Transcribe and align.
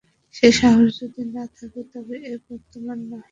সে 0.35 0.47
সাহস 0.59 0.89
যদি 1.01 1.21
না 1.35 1.43
থাকে 1.55 1.81
তবে 1.93 2.15
এ 2.25 2.35
পদ 2.45 2.61
তােমার 2.71 2.97
নহে। 3.01 3.19